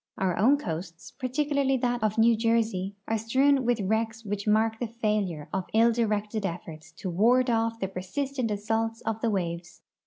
Our 0.17 0.35
own 0.35 0.57
coasts, 0.57 1.11
particularly 1.11 1.77
that 1.77 2.01
of 2.01 2.17
New 2.17 2.35
Jersey, 2.35 2.95
are 3.07 3.19
strewn 3.19 3.65
with 3.65 3.81
wrecks 3.81 4.25
which 4.25 4.47
mark 4.47 4.79
the 4.79 4.87
failure 4.87 5.47
of 5.53 5.65
ill 5.75 5.91
directed 5.91 6.43
efforts 6.43 6.91
to 6.93 7.09
ward 7.11 7.51
off 7.51 7.79
the 7.79 7.87
persistent 7.87 8.49
assaults 8.49 9.01
of 9.01 9.21
the 9.21 9.29
waves. 9.29 9.83